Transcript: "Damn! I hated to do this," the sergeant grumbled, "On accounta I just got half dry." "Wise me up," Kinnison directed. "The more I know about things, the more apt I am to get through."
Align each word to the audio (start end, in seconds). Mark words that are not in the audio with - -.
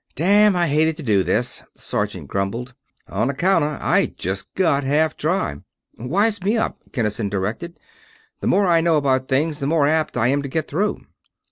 "Damn! 0.15 0.55
I 0.55 0.67
hated 0.67 0.97
to 0.97 1.03
do 1.03 1.21
this," 1.21 1.61
the 1.75 1.81
sergeant 1.83 2.27
grumbled, 2.27 2.73
"On 3.07 3.29
accounta 3.29 3.77
I 3.79 4.07
just 4.17 4.51
got 4.55 4.83
half 4.83 5.15
dry." 5.15 5.57
"Wise 5.99 6.41
me 6.41 6.57
up," 6.57 6.79
Kinnison 6.91 7.29
directed. 7.29 7.79
"The 8.39 8.47
more 8.47 8.65
I 8.65 8.81
know 8.81 8.97
about 8.97 9.27
things, 9.27 9.59
the 9.59 9.67
more 9.67 9.85
apt 9.85 10.17
I 10.17 10.29
am 10.29 10.41
to 10.41 10.49
get 10.49 10.67
through." 10.67 11.05